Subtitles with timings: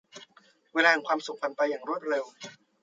[0.73, 2.25] เวลาแห่งความสุขผ่านไปอย่างรวดเร็ว